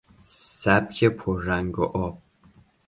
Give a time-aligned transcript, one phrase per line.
[0.25, 2.21] سبک پررنگ و آب